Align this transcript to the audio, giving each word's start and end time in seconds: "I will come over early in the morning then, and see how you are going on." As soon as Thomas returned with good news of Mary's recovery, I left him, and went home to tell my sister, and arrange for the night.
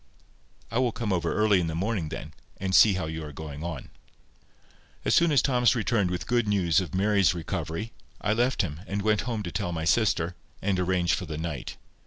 "I 0.71 0.79
will 0.79 0.91
come 0.91 1.13
over 1.13 1.31
early 1.31 1.59
in 1.59 1.67
the 1.67 1.75
morning 1.75 2.09
then, 2.09 2.33
and 2.57 2.73
see 2.73 2.93
how 2.93 3.05
you 3.05 3.23
are 3.23 3.31
going 3.31 3.63
on." 3.63 3.91
As 5.05 5.13
soon 5.13 5.31
as 5.31 5.43
Thomas 5.43 5.75
returned 5.75 6.09
with 6.09 6.25
good 6.25 6.47
news 6.47 6.81
of 6.81 6.95
Mary's 6.95 7.35
recovery, 7.35 7.91
I 8.19 8.33
left 8.33 8.63
him, 8.63 8.79
and 8.87 9.03
went 9.03 9.21
home 9.29 9.43
to 9.43 9.51
tell 9.51 9.71
my 9.71 9.85
sister, 9.85 10.33
and 10.59 10.79
arrange 10.79 11.13
for 11.13 11.27
the 11.27 11.37
night. 11.37 11.77